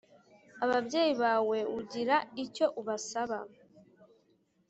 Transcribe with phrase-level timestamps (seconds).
[0.63, 3.37] ababyeyi bawe ugira icyo ubasaba